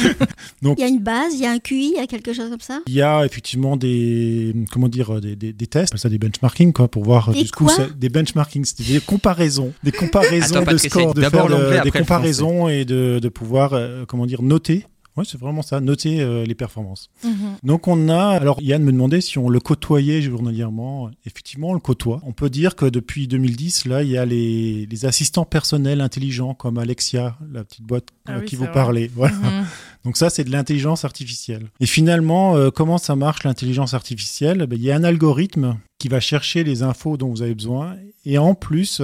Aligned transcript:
donc, 0.62 0.78
il 0.78 0.82
y 0.82 0.84
a 0.84 0.88
une 0.88 1.02
base, 1.02 1.34
il 1.34 1.40
y 1.40 1.46
a 1.46 1.52
un 1.52 1.60
QI, 1.60 1.92
il 1.94 2.00
y 2.00 2.02
a 2.02 2.06
quelque 2.08 2.32
chose 2.32 2.50
comme 2.50 2.60
ça? 2.60 2.80
Il 2.88 2.94
y 2.94 3.02
a 3.02 3.24
effectivement 3.24 3.76
des, 3.76 4.54
comment 4.72 4.88
dire, 4.88 5.20
des, 5.20 5.36
des, 5.36 5.52
des 5.52 5.66
tests, 5.68 5.96
ça 5.96 6.08
des 6.08 6.18
benchmarking, 6.18 6.72
quoi, 6.72 6.88
pour 6.88 7.04
voir 7.04 7.30
des 7.32 7.46
coup, 7.46 7.70
des 7.96 8.08
benchmarking, 8.08 8.64
c'est 8.64 8.82
des 8.82 9.00
comparaisons, 9.00 9.72
des 9.84 9.92
comparaisons 9.92 10.62
de 10.62 10.76
scores, 10.78 11.14
de 11.14 11.22
faire 11.22 11.82
des 11.84 11.90
comparaisons 11.92 12.68
et 12.68 12.84
de, 12.84 13.20
de 13.20 13.28
pouvoir, 13.28 13.72
euh, 13.74 14.04
comment 14.06 14.26
dire, 14.26 14.42
noter 14.42 14.84
oui, 15.16 15.24
c'est 15.26 15.40
vraiment 15.40 15.62
ça, 15.62 15.80
noter 15.80 16.20
euh, 16.20 16.44
les 16.44 16.54
performances. 16.54 17.08
Mhm. 17.24 17.56
Donc 17.62 17.88
on 17.88 18.08
a, 18.08 18.28
alors 18.28 18.60
Yann 18.60 18.82
me 18.82 18.92
demandait 18.92 19.20
si 19.20 19.38
on 19.38 19.48
le 19.48 19.60
côtoyait 19.60 20.20
journalièrement. 20.20 21.10
Effectivement, 21.24 21.70
on 21.70 21.74
le 21.74 21.80
côtoie. 21.80 22.20
On 22.24 22.32
peut 22.32 22.50
dire 22.50 22.76
que 22.76 22.86
depuis 22.86 23.26
2010, 23.26 23.86
là, 23.86 24.02
il 24.02 24.10
y 24.10 24.18
a 24.18 24.24
les, 24.24 24.86
assistants 25.04 25.44
personnels 25.44 26.00
intelligents 26.00 26.54
comme 26.54 26.78
Alexia, 26.78 27.36
la 27.52 27.64
petite 27.64 27.82
boîte 27.82 28.08
ah 28.26 28.36
euh, 28.36 28.40
qui 28.40 28.56
vous 28.56 28.66
parlait. 28.66 29.10
Voilà. 29.14 29.34
Mhm. 29.36 29.66
Donc 30.04 30.16
ça, 30.16 30.30
c'est 30.30 30.44
de 30.44 30.50
l'intelligence 30.50 31.04
artificielle. 31.04 31.68
Et 31.80 31.86
finalement, 31.86 32.56
euh, 32.56 32.70
comment 32.70 32.98
ça 32.98 33.16
marche 33.16 33.44
l'intelligence 33.44 33.94
artificielle? 33.94 34.66
Ben, 34.66 34.76
Il 34.76 34.82
y 34.82 34.90
a 34.90 34.96
un 34.96 35.04
algorithme 35.04 35.78
qui 35.98 36.08
va 36.08 36.20
chercher 36.20 36.62
les 36.64 36.82
infos 36.82 37.16
dont 37.16 37.30
vous 37.30 37.42
avez 37.42 37.54
besoin 37.54 37.96
et 38.26 38.38
en 38.38 38.54
plus, 38.54 39.00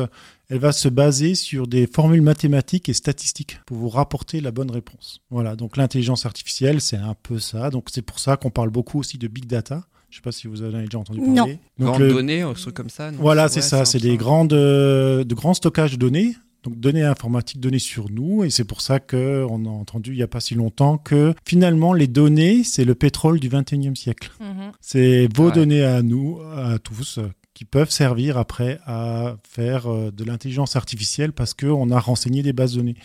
elle 0.48 0.58
va 0.58 0.72
se 0.72 0.88
baser 0.88 1.34
sur 1.34 1.66
des 1.66 1.86
formules 1.86 2.22
mathématiques 2.22 2.88
et 2.88 2.92
statistiques 2.92 3.60
pour 3.66 3.76
vous 3.78 3.88
rapporter 3.88 4.41
la 4.41 4.50
bonne 4.50 4.70
réponse. 4.70 5.20
Voilà, 5.30 5.56
donc 5.56 5.76
l'intelligence 5.76 6.26
artificielle, 6.26 6.80
c'est 6.80 6.97
un 6.97 7.14
peu 7.22 7.38
ça. 7.38 7.70
Donc 7.70 7.88
c'est 7.91 8.03
pour 8.03 8.19
ça 8.19 8.36
qu'on 8.36 8.50
parle 8.50 8.70
beaucoup 8.70 8.98
aussi 8.98 9.19
de 9.19 9.28
big 9.28 9.47
data. 9.47 9.84
Je 10.10 10.16
ne 10.16 10.20
sais 10.20 10.25
pas 10.25 10.32
si 10.32 10.47
vous 10.47 10.60
avez 10.60 10.82
déjà 10.82 10.98
entendu 10.98 11.20
parler. 11.20 11.58
Non. 11.78 11.86
Grandes 11.86 12.08
données, 12.08 12.42
un 12.42 12.53
truc 12.53 12.75
comme 12.75 12.91
ça. 12.91 13.10
voilà, 13.12 13.48
c'est 13.48 13.62
ça. 13.62 13.86
C'est 13.86 13.98
des 14.00 14.19
grandes, 14.19 14.53
euh, 14.53 15.25
de 15.25 15.34
grands 15.34 15.54
stockages 15.54 15.92
de 15.92 15.97
données. 15.97 16.36
Donc 16.64 16.78
données 16.78 17.03
informatiques, 17.03 17.59
données 17.59 17.80
sur 17.80 18.09
nous, 18.09 18.44
et 18.44 18.50
c'est 18.50 18.64
pour 18.64 18.82
ça 18.82 19.00
qu'on 19.00 19.66
a 19.66 19.69
entendu 19.69 20.12
il 20.12 20.16
n'y 20.16 20.22
a 20.22 20.28
pas 20.28 20.38
si 20.38 20.54
longtemps 20.54 20.97
que 20.97 21.34
finalement 21.44 21.92
les 21.92 22.06
données, 22.06 22.62
c'est 22.62 22.84
le 22.84 22.94
pétrole 22.94 23.41
du 23.41 23.48
21e 23.48 23.97
siècle. 23.97 24.30
Mhm. 24.38 24.70
C'est 24.80 25.28
vos 25.34 25.50
données 25.50 25.82
à 25.82 26.03
nous, 26.03 26.41
à 26.54 26.78
tous, 26.78 27.19
qui 27.55 27.65
peuvent 27.65 27.91
servir 27.91 28.39
après 28.39 28.81
à 28.87 29.37
faire 29.43 29.87
euh, 29.87 30.11
de 30.11 30.25
l'intelligence 30.25 30.77
artificielle 30.77 31.33
parce 31.33 31.55
qu'on 31.55 31.91
a 31.91 32.01
renseigné 32.01 32.43
des 32.43 32.53
bases 32.53 32.73
de 32.73 32.79
données. 32.79 32.97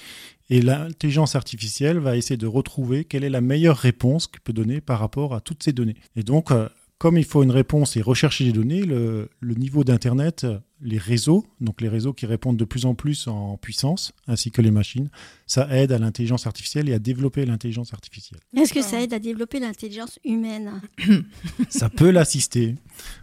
Et 0.50 0.62
l'intelligence 0.62 1.36
artificielle 1.36 2.00
va 2.00 2.16
essayer 2.16 2.38
de 2.38 2.48
retrouver 2.48 3.04
quelle 3.04 3.26
est 3.26 3.30
la 3.30 3.42
meilleure 3.42 3.78
réponse 3.78 4.28
qu'il 4.28 4.40
peut 4.40 4.54
donner 4.54 4.80
par 4.80 5.00
rapport 5.00 5.36
à 5.36 5.42
toutes 5.42 5.64
ces 5.64 5.74
données. 5.74 5.96
Et 6.16 6.24
donc, 6.24 6.52
euh, 6.52 6.70
comme 6.98 7.18
il 7.18 7.26
faut 7.26 7.44
une 7.44 7.52
réponse 7.52 7.96
et 7.96 8.02
rechercher 8.02 8.46
des 8.46 8.52
données, 8.52 8.82
le, 8.82 9.30
niveau 9.42 9.84
d'Internet, 9.84 10.48
les 10.82 10.98
réseaux, 10.98 11.46
donc 11.62 11.82
les 11.82 11.90
réseaux 11.90 12.14
qui 12.14 12.26
répondent 12.26 12.58
de 12.58 12.66
plus 12.66 12.86
en 12.86 12.96
plus 12.96 13.28
en 13.28 13.58
puissance, 13.58 14.14
ainsi 14.28 14.52
que 14.52 14.62
les 14.62 14.72
machines, 14.72 15.10
ça 15.46 15.68
aide 15.76 15.92
à 15.92 16.00
l'intelligence 16.00 16.48
artificielle 16.48 16.90
et 16.90 16.94
à 16.94 17.00
développer 17.00 17.46
l'intelligence 17.46 17.94
artificielle. 17.94 18.40
Est-ce 18.56 18.74
que 18.74 18.82
ça 18.82 19.02
aide 19.02 19.14
à 19.14 19.20
développer 19.20 19.60
l'intelligence 19.60 20.20
humaine 20.26 20.82
Ça 21.70 21.90
peut 21.90 22.10
l'assister. 22.10 22.76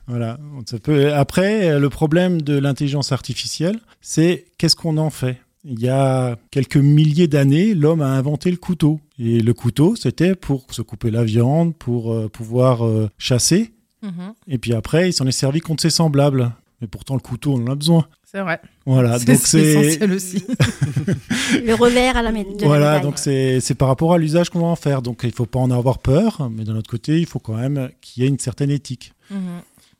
Voilà. 0.07 0.39
Ça 0.67 0.79
peut... 0.79 1.13
Après, 1.13 1.79
le 1.79 1.91
problème 1.91 2.43
de 2.43 2.57
l'intelligence 2.57 3.13
artificielle, 3.13 3.81
c'est 4.01 4.47
qu'est-ce 4.59 4.77
qu'on 4.77 4.99
en 4.99 5.11
fait? 5.11 5.41
Il 5.65 5.81
y 5.81 5.89
a 5.89 6.37
quelques 6.51 6.77
milliers 6.77 7.27
d'années, 7.27 7.75
l'homme 7.75 8.03
a 8.03 8.09
inventé 8.09 8.51
le 8.51 8.57
couteau. 8.57 9.01
Et 9.19 9.41
le 9.41 9.55
couteau, 9.55 9.97
c'était 9.97 10.35
pour 10.35 10.67
se 10.71 10.83
couper 10.83 11.11
la 11.11 11.25
viande, 11.25 11.75
pour 11.75 12.13
euh, 12.13 12.29
pouvoir 12.29 12.85
euh, 12.85 13.09
chasser. 13.19 13.73
Mhm. 14.03 14.35
Et 14.49 14.59
puis 14.59 14.75
après, 14.75 15.09
il 15.09 15.13
s'en 15.13 15.27
est 15.27 15.33
servi 15.33 15.61
contre 15.61 15.83
ses 15.83 15.91
semblables. 15.91 16.53
Mais 16.81 16.87
pourtant, 16.87 17.15
le 17.15 17.21
couteau, 17.21 17.55
on 17.55 17.65
en 17.65 17.73
a 17.73 17.75
besoin. 17.75 18.07
C'est 18.25 18.41
vrai. 18.41 18.61
Voilà, 18.85 19.19
donc 19.19 19.37
c'est 19.37 19.61
essentiel 19.61 20.13
aussi. 20.13 20.45
le 21.65 21.73
revers 21.75 22.17
à 22.17 22.23
la 22.23 22.33
médaille. 22.33 22.57
Voilà, 22.65 22.99
donc 22.99 23.19
c'est 23.19 23.75
par 23.79 23.89
rapport 23.89 24.13
à 24.13 24.19
l'usage 24.19 24.51
qu'on 24.51 24.61
va 24.61 24.67
en 24.67 24.77
faire. 24.77 25.01
Donc 25.01 25.21
il 25.23 25.29
ne 25.29 25.33
faut 25.33 25.47
pas 25.47 25.61
en 25.61 25.71
avoir 25.71 25.99
peur, 25.99 26.51
mais 26.51 26.65
d'un 26.65 26.75
autre 26.75 26.91
côté, 26.91 27.21
il 27.21 27.27
faut 27.27 27.39
quand 27.39 27.55
même 27.55 27.91
qu'il 28.01 28.23
y 28.23 28.27
ait 28.27 28.29
une 28.29 28.41
certaine 28.41 28.73
éthique. 28.73 29.15
Mhm. 29.31 29.39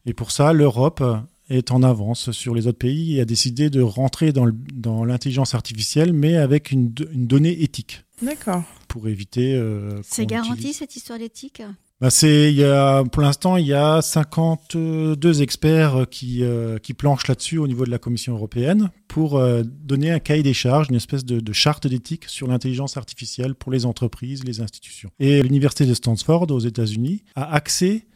Et 0.07 0.13
pour 0.13 0.33
ça, 0.33 0.53
l'Europe 0.53 1.03
est 1.51 1.71
en 1.71 1.83
avance 1.83 2.31
sur 2.31 2.55
les 2.55 2.67
autres 2.67 2.79
pays 2.79 3.17
et 3.17 3.21
a 3.21 3.25
décidé 3.25 3.71
de 3.71 3.81
rentrer 3.83 4.33
dans 4.33 5.05
l'intelligence 5.05 5.55
artificielle, 5.55 6.13
mais 6.13 6.37
avec 6.37 6.71
une, 6.71 6.93
donnée 6.93 7.63
éthique. 7.63 8.05
D'accord. 8.23 8.63
Pour 8.89 9.09
éviter. 9.09 9.55
Euh, 9.55 10.01
c'est 10.03 10.27
garanti 10.27 10.73
cette 10.73 10.97
histoire 10.97 11.19
d'éthique 11.19 11.63
bah 12.01 12.11
c'est, 12.11 12.53
il 12.53 12.57
y 12.59 12.65
a, 12.65 13.05
pour 13.05 13.23
l'instant, 13.23 13.57
il 13.57 13.67
y 13.67 13.73
a 13.73 14.03
52 14.03 15.43
experts 15.43 16.07
qui, 16.11 16.43
euh, 16.43 16.79
qui 16.79 16.93
planchent 16.93 17.29
là-dessus 17.29 17.59
au 17.59 17.69
niveau 17.69 17.85
de 17.85 17.91
la 17.91 17.99
Commission 17.99 18.35
européenne 18.35 18.91
pour 19.07 19.39
euh, 19.39 19.63
donner 19.65 20.11
un 20.11 20.19
cahier 20.19 20.43
des 20.43 20.55
charges, 20.55 20.89
une 20.91 20.97
espèce 20.97 21.25
de, 21.25 21.39
de 21.39 21.53
charte 21.53 21.87
d'éthique 21.87 22.25
sur 22.27 22.49
l'intelligence 22.49 22.97
artificielle 22.97 23.55
pour 23.55 23.71
les 23.71 23.87
entreprises, 23.87 24.43
les 24.43 24.61
institutions. 24.61 25.11
Et 25.21 25.41
l'Université 25.43 25.87
de 25.87 25.95
Stanford 25.95 26.51
aux 26.51 26.59
États-Unis 26.59 27.23
a 27.37 27.55
accès 27.55 28.07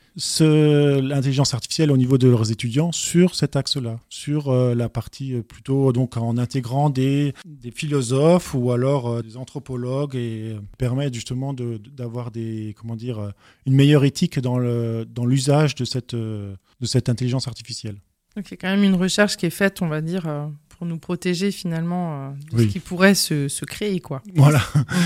l'intelligence 0.40 1.54
artificielle 1.54 1.92
au 1.92 1.96
niveau 1.96 2.18
de 2.18 2.28
leurs 2.28 2.50
étudiants 2.50 2.92
sur 2.92 3.34
cet 3.34 3.56
axe-là, 3.56 4.00
sur 4.08 4.48
euh, 4.48 4.74
la 4.74 4.88
partie 4.88 5.34
euh, 5.34 5.42
plutôt 5.42 5.92
donc 5.92 6.16
en 6.16 6.36
intégrant 6.38 6.90
des, 6.90 7.34
des 7.44 7.70
philosophes 7.70 8.54
ou 8.54 8.72
alors 8.72 9.08
euh, 9.08 9.22
des 9.22 9.36
anthropologues 9.36 10.16
et 10.16 10.56
permettre 10.76 11.14
justement 11.14 11.54
d'avoir 11.54 12.30
des 12.30 12.74
comment 12.78 12.96
dire 12.96 13.32
une 13.66 13.74
meilleure 13.74 14.04
éthique 14.04 14.40
dans 14.40 14.58
le 14.58 15.04
dans 15.04 15.24
l'usage 15.24 15.74
de 15.74 15.84
cette 15.84 16.14
de 16.14 16.56
cette 16.82 17.08
intelligence 17.08 17.46
artificielle. 17.46 17.96
Donc 18.36 18.48
il 18.48 18.50
y 18.52 18.54
a 18.54 18.56
quand 18.56 18.68
même 18.68 18.84
une 18.84 18.94
recherche 18.94 19.36
qui 19.36 19.46
est 19.46 19.50
faite, 19.50 19.82
on 19.82 19.88
va 19.88 20.00
dire, 20.00 20.22
pour 20.68 20.86
nous 20.86 20.98
protéger 20.98 21.50
finalement 21.50 22.34
de 22.52 22.58
ce 22.58 22.64
qui 22.64 22.78
pourrait 22.78 23.14
se, 23.14 23.48
se 23.48 23.64
créer. 23.64 24.00
Quoi. 24.00 24.22
Voilà. 24.34 24.62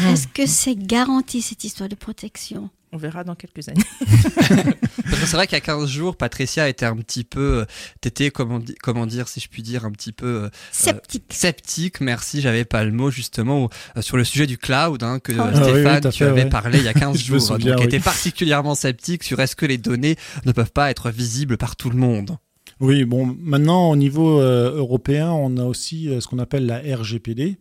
Est-ce 0.09 0.29
que 0.29 0.47
c'est 0.47 0.77
garanti 0.77 1.41
cette 1.41 1.65
histoire 1.65 1.89
de 1.89 1.95
protection? 1.95 2.71
On 2.93 2.99
verra 2.99 3.25
dans 3.25 3.35
quelques 3.35 3.69
années. 3.69 3.81
c'est 5.07 5.33
vrai 5.33 5.47
qu'il 5.47 5.57
y 5.57 5.61
a 5.61 5.61
15 5.61 5.89
jours, 5.89 6.17
Patricia 6.17 6.69
était 6.69 6.85
un 6.85 6.97
petit 6.97 7.25
peu, 7.25 7.61
euh, 7.61 7.65
t'étais 8.03 8.31
comment, 8.31 8.61
comment 8.83 9.07
dire, 9.07 9.29
si 9.29 9.41
je 9.41 9.49
puis 9.49 9.63
dire, 9.63 9.87
un 9.87 9.91
petit 9.91 10.13
peu 10.13 10.27
euh, 10.27 10.49
sceptique. 10.71 11.25
sceptique, 11.31 12.01
merci, 12.03 12.43
j'avais 12.43 12.67
pas 12.67 12.85
le 12.85 12.93
mot 12.93 13.11
justement 13.11 13.71
euh, 13.97 14.03
sur 14.03 14.19
le 14.19 14.25
sujet 14.25 14.47
du 14.47 14.59
cloud 14.59 15.03
hein, 15.03 15.21
que 15.21 15.33
ah 15.39 15.55
Stéphane 15.55 16.11
tu 16.11 16.25
avais 16.25 16.49
parlé 16.49 16.79
il 16.79 16.85
y 16.85 16.89
a 16.89 16.95
15 16.95 17.19
jours, 17.25 17.59
donc 17.59 17.81
était 17.81 17.99
particulièrement 17.99 18.75
sceptique 18.75 19.23
sur 19.25 19.41
est-ce 19.41 19.57
que 19.57 19.65
les 19.67 19.79
données 19.79 20.17
ne 20.45 20.53
peuvent 20.53 20.73
pas 20.73 20.91
être 20.91 21.11
visibles 21.11 21.57
par 21.57 21.77
tout 21.77 21.89
le 21.89 21.97
monde. 21.97 22.37
Oui, 22.81 23.05
bon, 23.05 23.35
maintenant 23.41 23.91
au 23.91 23.97
niveau 23.97 24.41
européen, 24.41 25.31
on 25.31 25.57
a 25.57 25.65
aussi 25.65 26.11
ce 26.21 26.27
qu'on 26.27 26.39
appelle 26.39 26.67
la 26.67 26.79
RGPD, 26.79 27.57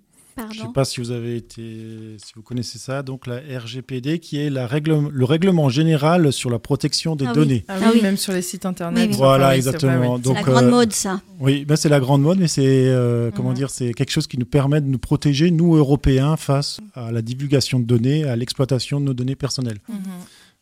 Je 0.51 0.61
ne 0.61 0.65
sais 0.67 0.73
pas 0.73 0.85
si 0.85 0.99
vous 0.99 1.11
avez 1.11 1.35
été, 1.35 1.61
si 2.17 2.33
vous 2.35 2.41
connaissez 2.41 2.79
ça. 2.79 3.03
Donc 3.03 3.27
la 3.27 3.37
RGPD, 3.37 4.19
qui 4.19 4.37
est 4.37 4.49
la 4.49 4.67
règle, 4.67 5.09
le 5.11 5.25
règlement 5.25 5.69
général 5.69 6.31
sur 6.33 6.49
la 6.49 6.59
protection 6.59 7.15
des 7.15 7.25
ah 7.27 7.33
données. 7.33 7.65
Ah, 7.67 7.75
oui, 7.93 8.01
même 8.01 8.17
sur 8.17 8.33
les 8.33 8.41
sites 8.41 8.65
internet. 8.65 9.11
Voilà, 9.11 9.55
exactement. 9.55 10.19
C'est 10.23 10.33
la 10.33 10.41
grande 10.43 10.69
mode, 10.69 10.93
ça. 10.93 11.21
Oui, 11.39 11.65
ben 11.65 11.75
c'est 11.75 11.89
la 11.89 11.99
grande 11.99 12.21
mode, 12.21 12.39
mais 12.39 12.47
c'est 12.47 12.91
comment 13.35 13.49
mhm. 13.49 13.55
dire, 13.55 13.69
c'est 13.69 13.93
quelque 13.93 14.11
chose 14.11 14.27
qui 14.27 14.37
nous 14.37 14.45
permet 14.45 14.81
de 14.81 14.87
nous 14.87 14.99
protéger, 14.99 15.51
nous 15.51 15.75
Européens, 15.75 16.37
face 16.37 16.79
à 16.93 17.11
la 17.11 17.21
divulgation 17.21 17.79
de 17.79 17.85
données, 17.85 18.23
à 18.23 18.35
l'exploitation 18.35 18.99
de 18.99 19.05
nos 19.05 19.13
données 19.13 19.35
personnelles. 19.35 19.79
Mhm. 19.89 19.97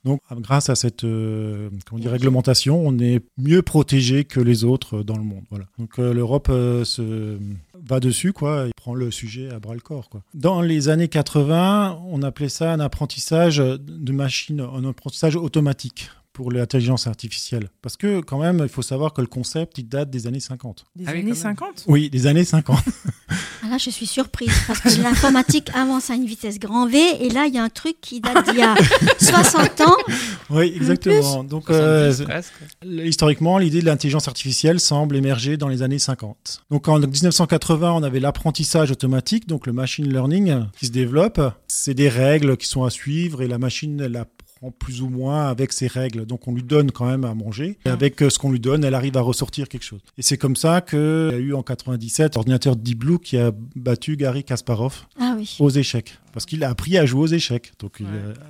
Donc, 0.06 0.22
grâce 0.32 0.70
à 0.70 0.76
cette 0.76 1.04
euh, 1.04 1.70
comment 1.86 2.10
réglementation, 2.10 2.82
on 2.86 2.98
est 3.00 3.22
mieux 3.38 3.62
protégé 3.62 4.24
que 4.24 4.40
les 4.40 4.64
autres 4.64 5.04
dans 5.04 5.18
le 5.18 5.24
monde. 5.24 5.44
Voilà. 5.50 5.66
Donc, 5.78 6.00
euh, 6.00 6.14
l'Europe 6.14 6.48
euh, 6.50 7.38
va 7.86 8.00
dessus, 8.00 8.32
quoi, 8.32 8.68
et 8.68 8.72
prend 8.76 8.96
le 8.96 9.12
sujet 9.12 9.50
à 9.50 9.60
bras 9.60 9.74
le 9.74 9.82
corps. 9.82 10.10
Quoi. 10.10 10.22
Dans 10.34 10.62
les 10.62 10.88
années 10.88 11.10
80, 11.10 12.02
on 12.08 12.24
appelait 12.24 12.50
ça 12.50 12.72
un 12.72 12.80
apprentissage 12.80 13.58
de 13.58 14.12
machine, 14.14 14.62
un 14.62 14.88
apprentissage 14.88 15.36
automatique 15.36 16.10
pour 16.40 16.54
l'intelligence 16.54 17.06
artificielle. 17.06 17.68
Parce 17.82 17.98
que 17.98 18.22
quand 18.22 18.40
même, 18.40 18.62
il 18.64 18.70
faut 18.70 18.82
savoir 18.82 19.12
que 19.12 19.20
le 19.20 19.28
concept, 19.28 19.78
il 19.78 19.90
date 19.90 20.10
des 20.10 20.26
années 20.26 20.40
50. 20.40 20.86
Des 20.96 21.04
ah 21.06 21.12
années 21.12 21.36
50 21.36 21.84
Oui, 21.88 22.10
des 22.10 22.28
années 22.28 22.46
50. 22.46 22.80
Ah 23.62 23.68
là, 23.68 23.78
je 23.78 23.90
suis 23.90 24.08
surprise 24.08 24.54
parce 24.68 24.80
que 24.80 25.02
l'informatique 25.02 25.70
avance 25.76 26.10
à 26.10 26.16
une 26.16 26.26
vitesse 26.26 26.60
grand 26.60 26.88
V 26.88 26.98
et 27.20 27.30
là, 27.30 27.46
il 27.46 27.54
y 27.54 27.58
a 27.58 27.64
un 27.64 27.70
truc 27.70 27.98
qui 28.00 28.22
date 28.22 28.46
d'il 28.46 28.58
y 28.58 28.62
a 28.62 28.74
60 29.20 29.82
ans. 29.82 29.98
Oui, 30.50 30.72
exactement. 30.74 31.44
Donc, 31.44 31.70
euh, 31.70 32.14
historiquement, 32.86 33.58
l'idée 33.58 33.82
de 33.82 33.86
l'intelligence 33.86 34.30
artificielle 34.30 34.80
semble 34.80 35.18
émerger 35.18 35.58
dans 35.58 35.68
les 35.68 35.82
années 35.82 36.00
50. 36.00 36.64
Donc, 36.72 36.88
en 36.88 37.00
1980, 37.00 37.92
on 37.92 38.02
avait 38.02 38.22
l'apprentissage 38.22 38.92
automatique, 38.92 39.46
donc 39.46 39.68
le 39.68 39.74
machine 39.74 40.10
learning 40.10 40.64
qui 40.80 40.86
se 40.86 40.92
développe. 40.92 41.42
C'est 41.68 41.94
des 41.94 42.08
règles 42.08 42.56
qui 42.56 42.66
sont 42.66 42.86
à 42.86 42.90
suivre 42.90 43.42
et 43.42 43.50
la 43.50 43.58
machine, 43.58 44.00
elle 44.00 44.16
plus 44.80 45.02
ou 45.02 45.10
moins 45.10 45.48
avec 45.48 45.74
ses 45.74 45.88
règles. 45.88 46.26
Donc 46.26 46.48
on 46.48 46.54
lui 46.54 46.64
donne 46.64 46.92
quand 46.92 47.06
même 47.06 47.24
à 47.24 47.34
manger. 47.34 47.78
Et 47.86 47.90
avec 47.90 48.22
euh, 48.22 48.30
ce 48.30 48.38
qu'on 48.40 48.52
lui 48.52 48.60
donne, 48.60 48.84
elle 48.84 48.94
arrive 48.94 49.18
à 49.18 49.22
ressortir 49.22 49.68
quelque 49.70 49.84
chose. 49.84 50.02
Et 50.18 50.22
c'est 50.22 50.38
comme 50.38 50.56
ça 50.56 50.82
qu'il 50.82 51.00
y 51.00 51.36
a 51.36 51.38
eu 51.38 51.54
en 51.54 51.64
97 51.64 52.36
l'ordinateur 52.36 52.76
Deep 52.76 53.00
Blue 53.00 53.20
qui 53.20 53.38
a 53.38 53.52
battu 53.76 54.18
Gary 54.18 54.44
Kasparov 54.44 55.06
ah 55.20 55.38
aux 55.60 55.70
échecs. 55.70 56.18
Parce 56.34 56.46
qu'il 56.46 56.64
a 56.64 56.70
appris 56.70 56.98
à 56.98 57.06
jouer 57.06 57.22
aux 57.22 57.28
échecs. 57.28 57.72
Donc 57.80 58.02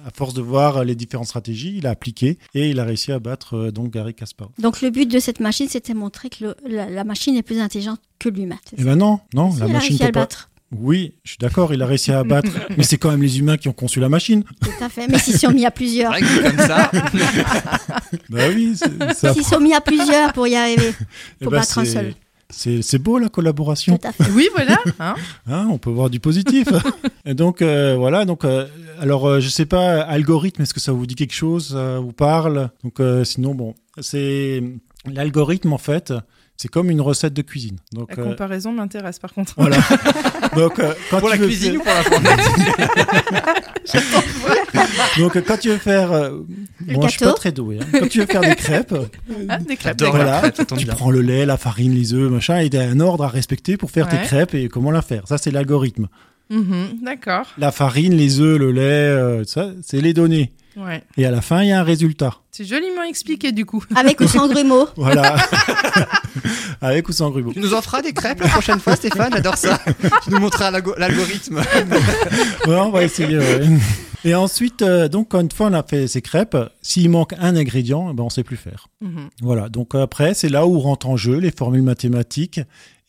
à 0.05 0.11
force 0.11 0.33
de 0.33 0.41
voir 0.41 0.83
les 0.83 0.95
différentes 0.95 1.27
stratégies, 1.27 1.75
il 1.77 1.87
a 1.87 1.91
appliqué 1.91 2.37
et 2.53 2.69
il 2.69 2.79
a 2.79 2.83
réussi 2.83 3.11
à 3.11 3.19
battre 3.19 3.55
euh, 3.55 3.71
donc 3.71 3.91
Gary 3.91 4.13
Kasparov. 4.13 4.53
Donc 4.59 4.81
le 4.81 4.89
but 4.89 5.09
de 5.09 5.19
cette 5.19 5.39
machine, 5.39 5.67
c'était 5.67 5.93
montrer 5.93 6.29
que 6.29 6.55
la, 6.67 7.03
machine 7.03 7.35
est 7.35 7.43
plus 7.43 7.59
intelligente 7.59 7.99
que 8.19 8.29
l'humain. 8.29 8.57
Eh 8.77 8.83
ben 8.83 8.95
non, 8.95 9.19
non, 9.33 9.53
la 9.59 9.67
machine 9.67 9.97
peut 9.97 10.11
pas. 10.11 10.27
Oui, 10.71 11.15
je 11.23 11.31
suis 11.31 11.37
d'accord, 11.39 11.73
il 11.73 11.81
a 11.81 11.87
réussi 11.87 12.11
à 12.11 12.19
abattre, 12.19 12.51
mais 12.77 12.83
c'est 12.83 12.97
quand 12.97 13.09
même 13.09 13.21
les 13.21 13.39
humains 13.39 13.57
qui 13.57 13.67
ont 13.67 13.73
conçu 13.73 13.99
la 13.99 14.09
machine. 14.09 14.43
Tout 14.61 14.83
à 14.83 14.89
fait, 14.89 15.07
mais 15.07 15.17
s'ils 15.17 15.37
sont 15.37 15.51
mis 15.51 15.65
à 15.65 15.71
plusieurs. 15.71 16.13
comme 16.13 16.57
ça. 16.57 16.91
bah 18.29 18.43
oui, 18.53 18.75
S'ils 19.33 19.45
sont 19.45 19.59
mis 19.59 19.73
à 19.73 19.81
plusieurs 19.81 20.33
pour 20.33 20.47
y 20.47 20.55
arriver, 20.55 20.93
eh 21.41 21.43
pour 21.43 21.51
ben 21.51 21.59
battre 21.59 21.79
un 21.79 21.85
seul. 21.85 22.13
C'est 22.51 22.97
beau 22.97 23.19
la 23.19 23.29
collaboration. 23.29 23.97
Tout 23.97 24.07
à 24.07 24.11
fait. 24.11 24.31
Oui, 24.31 24.49
voilà. 24.55 24.79
Hein. 24.99 25.15
hein 25.47 25.67
on 25.69 25.77
peut 25.77 25.91
voir 25.91 26.09
du 26.09 26.19
positif. 26.19 26.67
Et 27.25 27.35
donc 27.35 27.61
euh, 27.61 27.95
voilà. 27.95 28.25
Donc 28.25 28.43
euh, 28.43 28.67
alors 28.99 29.27
euh, 29.27 29.39
je 29.39 29.49
sais 29.49 29.67
pas 29.67 30.01
algorithme. 30.01 30.63
Est-ce 30.63 30.73
que 30.73 30.79
ça 30.79 30.91
vous 30.91 31.05
dit 31.05 31.13
quelque 31.13 31.35
chose 31.35 31.69
Ça 31.73 31.99
vous 31.99 32.11
parle? 32.11 32.71
Donc 32.83 32.99
sinon 33.23 33.53
bon, 33.53 33.75
c'est 33.99 34.63
l'algorithme 35.05 35.73
en 35.73 35.77
fait 35.77 36.11
c'est 36.61 36.67
comme 36.67 36.89
une 36.89 36.99
recette 36.99 37.33
de 37.33 37.41
cuisine. 37.41 37.77
Donc, 37.93 38.13
la 38.13 38.21
euh, 38.21 38.31
comparaison 38.31 38.73
m'intéresse 38.73 39.17
par 39.17 39.33
contre. 39.33 39.53
Voilà. 39.55 39.77
Donc, 40.57 40.77
euh, 40.79 40.93
quand 41.09 41.21
pour 41.21 41.29
la 41.29 41.37
cuisine 41.37 41.77
ou 41.77 41.81
pour 41.81 41.93
la 41.93 42.03
Donc 45.17 45.41
quand 45.45 45.57
tu 45.57 45.69
veux 45.69 45.77
faire, 45.77 46.11
euh, 46.11 46.39
moi 46.85 47.07
je 47.07 47.11
suis 47.11 47.19
pas 47.19 47.31
très 47.31 47.53
doué. 47.53 47.79
Hein. 47.81 47.85
Quand 47.97 48.09
tu 48.09 48.19
veux 48.19 48.25
faire 48.25 48.41
des 48.41 48.55
crêpes, 48.55 48.93
ah, 49.49 49.57
des 49.59 49.77
crêpes, 49.77 50.03
voilà, 50.03 50.51
tu 50.51 50.85
prends 50.85 51.11
le 51.11 51.21
lait, 51.21 51.45
la 51.45 51.55
farine, 51.55 51.95
les 51.95 52.13
œufs, 52.13 52.29
machin, 52.29 52.59
et 52.59 52.65
il 52.65 52.73
y 52.73 52.77
a 52.77 52.81
un 52.81 52.99
ordre 52.99 53.23
à 53.23 53.29
respecter 53.29 53.77
pour 53.77 53.89
faire 53.89 54.09
tes 54.09 54.17
crêpes 54.17 54.53
et 54.53 54.67
comment 54.67 54.91
la 54.91 55.01
faire. 55.01 55.29
Ça 55.29 55.37
c'est 55.37 55.51
l'algorithme. 55.51 56.09
Mhm, 56.49 56.99
d'accord. 57.03 57.45
La 57.57 57.71
farine, 57.71 58.17
les 58.17 58.41
œufs, 58.41 58.59
le 58.59 58.73
lait, 58.73 59.45
ça 59.45 59.69
c'est 59.81 60.01
les 60.01 60.13
données. 60.13 60.51
Et 61.17 61.25
à 61.25 61.31
la 61.31 61.41
fin, 61.41 61.63
il 61.63 61.69
y 61.69 61.71
a 61.71 61.79
un 61.79 61.83
résultat. 61.83 62.35
C'est 62.51 62.65
joliment 62.65 63.03
expliqué 63.03 63.51
du 63.51 63.65
coup. 63.65 63.83
Avec 63.95 64.19
ou 64.21 64.27
sans 64.27 64.47
grumeaux. 64.47 64.87
Voilà. 64.95 65.35
Avec 66.81 67.09
ou 67.09 67.11
sans 67.11 67.29
grumeaux. 67.29 67.53
Tu 67.53 67.59
nous 67.59 67.73
en 67.73 67.81
feras 67.81 68.01
des 68.01 68.13
crêpes 68.13 68.41
la 68.41 68.49
prochaine 68.49 68.79
fois, 68.79 68.95
Stéphane 68.95 69.31
J'adore 69.33 69.57
ça. 69.57 69.79
tu 70.23 70.31
nous 70.31 70.39
montreras 70.39 70.71
l'algorithme. 70.71 71.57
ouais, 72.67 72.75
on 72.75 72.91
va 72.91 73.03
essayer. 73.03 73.39
Et 74.25 74.35
ensuite, 74.35 74.81
euh, 74.81 75.07
donc, 75.07 75.29
quand 75.29 75.39
une 75.39 75.51
fois 75.51 75.67
on 75.67 75.73
a 75.73 75.83
fait 75.83 76.07
ces 76.07 76.21
crêpes, 76.21 76.57
s'il 76.81 77.09
manque 77.09 77.33
un 77.39 77.55
ingrédient, 77.55 78.13
ben, 78.13 78.23
on 78.23 78.27
ne 78.27 78.31
sait 78.31 78.43
plus 78.43 78.57
faire. 78.57 78.87
Mhm. 79.01 79.29
Voilà. 79.41 79.69
Donc 79.69 79.95
après, 79.95 80.33
c'est 80.33 80.49
là 80.49 80.65
où 80.67 80.79
rentrent 80.79 81.07
en 81.07 81.17
jeu 81.17 81.37
les 81.37 81.51
formules 81.51 81.83
mathématiques 81.83 82.59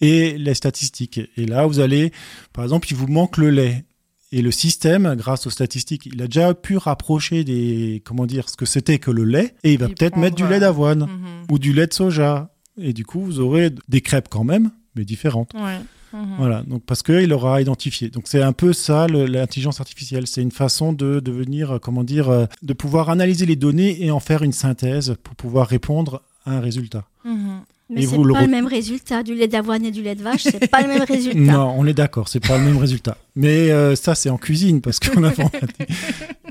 et 0.00 0.38
les 0.38 0.54
statistiques. 0.54 1.20
Et 1.36 1.46
là, 1.46 1.66
vous 1.66 1.80
allez, 1.80 2.12
par 2.52 2.64
exemple, 2.64 2.88
il 2.90 2.96
vous 2.96 3.08
manque 3.08 3.36
le 3.36 3.50
lait. 3.50 3.84
Et 4.32 4.42
le 4.42 4.52
système, 4.52 5.14
grâce 5.16 5.46
aux 5.46 5.50
statistiques, 5.50 6.06
il 6.06 6.22
a 6.22 6.26
déjà 6.26 6.54
pu 6.54 6.76
rapprocher 6.76 7.42
des, 7.42 8.00
comment 8.04 8.26
dire, 8.26 8.48
ce 8.48 8.56
que 8.56 8.66
c'était 8.66 8.98
que 8.98 9.10
le 9.10 9.24
lait, 9.24 9.54
et 9.64 9.72
il 9.72 9.78
va 9.78 9.88
peut-être 9.88 10.16
mettre 10.16 10.36
du 10.36 10.46
lait 10.46 10.60
d'avoine 10.60 11.00
mhm. 11.00 11.46
ou 11.50 11.58
du 11.58 11.72
lait 11.72 11.88
de 11.88 11.92
soja. 11.92 12.54
Et 12.78 12.92
du 12.92 13.04
coup, 13.04 13.20
vous 13.20 13.40
aurez 13.40 13.70
des 13.88 14.00
crêpes 14.00 14.28
quand 14.30 14.44
même, 14.44 14.70
mais 14.94 15.04
différentes. 15.04 15.52
Mhm. 16.12 16.36
Voilà, 16.38 16.62
donc 16.62 16.84
parce 16.84 17.02
qu'il 17.02 17.32
aura 17.32 17.60
identifié. 17.60 18.08
Donc 18.08 18.24
c'est 18.26 18.42
un 18.42 18.52
peu 18.52 18.72
ça 18.72 19.06
l'intelligence 19.08 19.80
artificielle. 19.80 20.26
C'est 20.26 20.42
une 20.42 20.50
façon 20.50 20.92
de 20.92 21.20
devenir, 21.20 21.78
comment 21.80 22.04
dire, 22.04 22.30
euh, 22.30 22.46
de 22.62 22.72
pouvoir 22.72 23.10
analyser 23.10 23.46
les 23.46 23.56
données 23.56 24.04
et 24.04 24.10
en 24.10 24.20
faire 24.20 24.42
une 24.42 24.52
synthèse 24.52 25.16
pour 25.22 25.34
pouvoir 25.36 25.68
répondre 25.68 26.22
à 26.44 26.52
un 26.52 26.60
résultat. 26.60 27.04
Mhm. 27.24 27.29
Mais 27.90 28.02
c'est 28.02 28.16
pas 28.16 28.42
le, 28.42 28.46
même 28.46 28.66
résultat. 28.66 29.22
Du 29.22 29.34
lait 29.34 29.48
d'avoine 29.48 29.84
et 29.84 29.90
du 29.90 30.02
lait 30.02 30.14
de 30.14 30.22
vache, 30.22 30.42
c'est 30.42 30.70
pas 30.70 30.82
le 30.82 30.88
même 30.88 31.02
résultat. 31.02 31.38
Non, 31.40 31.74
on 31.76 31.86
est 31.86 31.92
d'accord, 31.92 32.28
c'est 32.28 32.40
pas 32.40 32.56
le 32.56 32.64
même 32.64 32.76
résultat. 32.76 33.16
Mais 33.34 33.70
euh, 33.70 33.96
ça, 33.96 34.14
c'est 34.14 34.30
en 34.30 34.36
cuisine 34.38 34.80
parce 34.80 35.00
qu'en 35.00 35.22
informatique. 35.24 35.88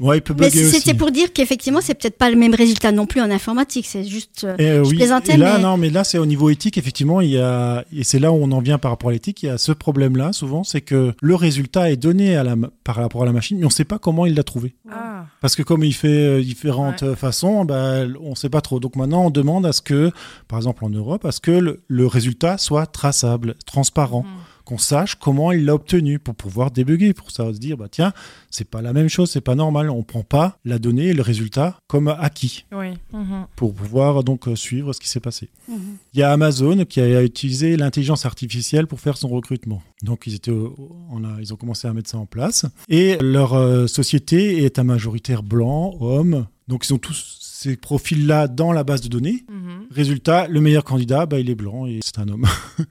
Ouais, 0.01 0.17
il 0.17 0.21
peut 0.21 0.33
Mais 0.37 0.49
c'était 0.49 0.93
pour 0.93 1.11
dire 1.11 1.33
qu'effectivement, 1.33 1.79
c'est 1.81 1.93
peut-être 1.93 2.17
pas 2.17 2.29
le 2.29 2.35
même 2.35 2.53
résultat 2.53 2.91
non 2.91 3.05
plus 3.05 3.21
en 3.21 3.29
informatique. 3.31 3.85
C'est 3.87 4.03
juste. 4.03 4.43
Euh, 4.43 4.55
et, 4.57 4.83
je 4.83 4.89
oui. 4.89 5.01
Et 5.33 5.37
là, 5.37 5.57
non, 5.57 5.77
mais 5.77 5.89
là, 5.89 6.03
c'est 6.03 6.17
au 6.17 6.25
niveau 6.25 6.49
éthique, 6.49 6.77
effectivement, 6.77 7.21
il 7.21 7.31
y 7.31 7.37
a 7.37 7.83
et 7.95 8.03
c'est 8.03 8.19
là 8.19 8.31
où 8.31 8.35
on 8.35 8.51
en 8.51 8.61
vient 8.61 8.77
par 8.77 8.91
rapport 8.91 9.09
à 9.09 9.13
l'éthique. 9.13 9.43
Il 9.43 9.47
y 9.47 9.49
a 9.49 9.57
ce 9.57 9.71
problème-là, 9.71 10.33
souvent, 10.33 10.63
c'est 10.63 10.81
que 10.81 11.13
le 11.21 11.35
résultat 11.35 11.91
est 11.91 11.97
donné 11.97 12.35
à 12.35 12.43
la 12.43 12.55
par 12.83 12.95
rapport 12.95 13.23
à 13.23 13.25
la 13.25 13.33
machine, 13.33 13.57
mais 13.57 13.65
on 13.65 13.69
ne 13.69 13.73
sait 13.73 13.85
pas 13.85 13.99
comment 13.99 14.25
il 14.25 14.35
l'a 14.35 14.43
trouvé. 14.43 14.75
Ah. 14.91 15.25
Parce 15.41 15.55
que 15.55 15.63
comme 15.63 15.83
il 15.83 15.93
fait 15.93 16.07
euh, 16.07 16.41
différentes 16.41 17.15
façons, 17.15 17.65
bah, 17.65 18.01
on 18.21 18.31
ne 18.31 18.35
sait 18.35 18.49
pas 18.49 18.61
trop. 18.61 18.79
Donc 18.79 18.95
maintenant, 18.95 19.25
on 19.25 19.29
demande 19.29 19.65
à 19.65 19.73
ce 19.73 19.81
que, 19.81 20.11
par 20.47 20.59
exemple 20.59 20.85
en 20.85 20.89
Europe, 20.89 21.25
à 21.25 21.31
ce 21.31 21.39
que 21.39 21.51
le, 21.87 22.07
résultat 22.07 22.57
soit 22.57 22.85
traçable, 22.85 23.55
transparent. 23.65 24.23
Mmh 24.23 24.58
qu'on 24.69 24.77
sache 24.77 25.15
comment 25.15 25.51
il 25.51 25.65
l'a 25.65 25.73
obtenu 25.73 26.19
pour 26.19 26.35
pouvoir 26.35 26.69
débugger, 26.69 27.15
pour 27.15 27.31
ça 27.31 27.51
se 27.51 27.57
dire 27.57 27.75
bah 27.75 27.87
tiens 27.89 28.13
c'est 28.51 28.69
pas 28.69 28.83
la 28.83 28.93
même 28.93 29.09
chose, 29.09 29.31
c'est 29.31 29.41
pas 29.41 29.55
normal, 29.55 29.89
on 29.89 30.03
prend 30.03 30.21
pas 30.21 30.59
la 30.63 30.77
donnée 30.77 31.07
et 31.07 31.13
le 31.13 31.23
résultat 31.23 31.79
comme 31.87 32.07
acquis 32.07 32.65
mhm. 32.71 33.47
pour 33.55 33.73
pouvoir 33.73 34.23
donc 34.23 34.47
euh, 34.47 34.55
suivre 34.55 34.93
ce 34.93 34.99
qui 34.99 35.09
s'est 35.09 35.19
passé. 35.19 35.49
Mhm. 35.67 35.97
Il 36.13 36.19
y 36.19 36.23
a 36.23 36.31
Amazon 36.31 36.85
qui 36.85 37.01
a 37.01 37.23
utilisé 37.23 37.77
l'intelligence 37.77 38.27
artificielle 38.27 38.85
pour 38.85 38.99
faire 38.99 39.17
son 39.17 39.29
recrutement. 39.29 39.81
Donc 40.03 40.27
ils 40.27 40.35
étaient, 40.35 40.51
on 40.51 41.23
a, 41.23 41.41
ils 41.41 41.51
ont 41.51 41.57
commencé 41.57 41.87
à 41.87 41.93
mettre 41.93 42.11
ça 42.11 42.19
en 42.19 42.27
place 42.27 42.67
et 42.89 43.17
leur 43.21 43.55
euh, 43.55 43.87
société 43.87 44.63
est 44.65 44.77
à 44.77 44.83
majoritaire 44.83 45.41
blanc, 45.41 45.95
homme. 45.99 46.45
Donc 46.67 46.85
ils 46.87 46.93
ont 46.93 46.99
tous 46.99 47.39
ces 47.41 47.75
profils-là 47.75 48.47
dans 48.47 48.71
la 48.71 48.83
base 48.83 49.01
de 49.01 49.07
données. 49.07 49.45
Mhm. 49.49 49.68
Résultat, 49.91 50.47
le 50.47 50.61
meilleur 50.61 50.83
candidat, 50.83 51.25
bah, 51.25 51.39
il 51.39 51.49
est 51.49 51.55
blanc 51.55 51.87
et 51.87 51.99
c'est 52.03 52.19
un 52.19 52.27
homme. 52.27 52.45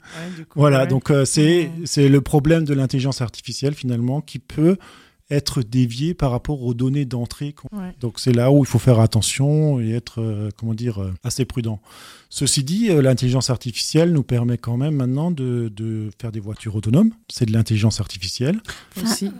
voilà, 0.56 0.86
donc 0.86 1.10
euh, 1.10 1.24
c'est 1.24 1.70
c'est 1.84 2.08
le 2.08 2.20
problème 2.20 2.64
de 2.64 2.74
l'intelligence 2.74 3.20
artificielle 3.20 3.74
finalement 3.74 4.20
qui 4.20 4.38
peut 4.40 4.76
être 5.30 5.62
dévié 5.62 6.14
par 6.14 6.30
rapport 6.30 6.62
aux 6.62 6.74
données 6.74 7.04
d'entrée. 7.04 7.54
Donc 8.00 8.18
c'est 8.18 8.32
là 8.32 8.50
où 8.50 8.60
il 8.60 8.66
faut 8.66 8.78
faire 8.78 9.00
attention 9.00 9.78
et 9.80 9.90
être, 9.90 10.20
euh, 10.20 10.48
comment 10.56 10.74
dire, 10.74 11.02
euh, 11.02 11.12
assez 11.22 11.44
prudent. 11.44 11.80
Ceci 12.30 12.62
dit, 12.62 12.90
euh, 12.90 13.00
l'intelligence 13.00 13.48
artificielle 13.48 14.12
nous 14.12 14.22
permet 14.22 14.58
quand 14.58 14.76
même 14.76 14.94
maintenant 14.94 15.30
de, 15.30 15.72
de 15.74 16.10
faire 16.20 16.30
des 16.30 16.40
voitures 16.40 16.76
autonomes. 16.76 17.10
C'est 17.28 17.46
de 17.46 17.52
l'intelligence 17.52 18.00
artificielle. 18.00 18.60
Aussi. 19.02 19.30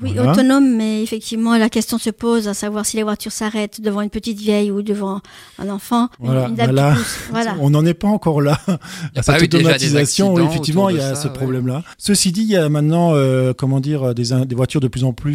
oui, 0.00 0.18
autonome, 0.18 0.76
mais 0.76 1.02
effectivement, 1.02 1.56
la 1.56 1.68
question 1.68 1.98
se 1.98 2.10
pose 2.10 2.48
à 2.48 2.54
savoir 2.54 2.84
si 2.84 2.96
les 2.96 3.04
voitures 3.04 3.30
s'arrêtent 3.30 3.80
devant 3.80 4.00
une 4.00 4.10
petite 4.10 4.38
vieille 4.38 4.70
ou 4.70 4.82
devant 4.82 5.20
un 5.58 5.68
enfant. 5.68 6.08
Voilà, 6.18 6.50
voilà. 7.30 7.56
on 7.60 7.70
n'en 7.70 7.84
est 7.84 7.94
pas 7.94 8.08
encore 8.08 8.40
là. 8.40 8.60
Il 8.68 9.16
y 9.16 9.18
a 9.20 9.22
cette 9.22 9.42
automatisation, 9.42 10.38
effectivement, 10.38 10.88
il 10.88 10.96
y 10.96 11.00
a 11.00 11.14
ce 11.14 11.28
problème-là. 11.28 11.84
Ceci 11.96 12.32
dit, 12.32 12.42
il 12.42 12.50
y 12.50 12.56
a 12.56 12.68
maintenant, 12.68 13.12
comment 13.56 13.80
dire, 13.80 14.14
des, 14.14 14.30
des 14.46 14.54
voitures 14.54 14.80
de 14.80 14.88
plus 14.88 15.04
en 15.04 15.12
plus, 15.12 15.31